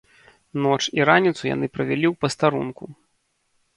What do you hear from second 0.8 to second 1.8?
і раніцу яны